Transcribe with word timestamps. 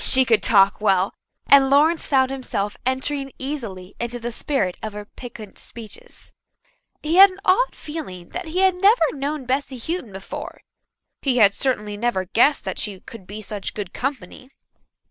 She 0.00 0.24
could 0.24 0.42
talk 0.42 0.80
well, 0.80 1.12
and 1.46 1.68
Lawrence 1.68 2.08
found 2.08 2.30
himself 2.30 2.74
entering 2.86 3.32
easily 3.38 3.94
into 4.00 4.18
the 4.18 4.32
spirit 4.32 4.78
of 4.82 4.94
her 4.94 5.04
piquant 5.04 5.58
speeches. 5.58 6.32
He 7.02 7.16
had 7.16 7.28
an 7.28 7.38
odd 7.44 7.74
feeling 7.76 8.30
that 8.30 8.46
he 8.46 8.60
had 8.60 8.76
never 8.76 9.02
known 9.12 9.44
Bessy 9.44 9.76
Houghton 9.76 10.10
before; 10.14 10.62
he 11.20 11.36
had 11.36 11.54
certainly 11.54 11.98
never 11.98 12.24
guessed 12.24 12.64
that 12.64 12.78
she 12.78 12.98
could 13.00 13.26
be 13.26 13.42
such 13.42 13.74
good 13.74 13.92
company. 13.92 14.48